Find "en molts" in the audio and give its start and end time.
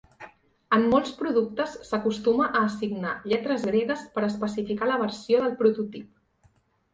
0.75-1.11